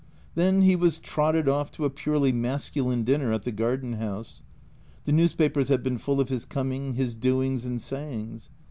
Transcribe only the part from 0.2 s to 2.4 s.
Then he was trotted off to a purely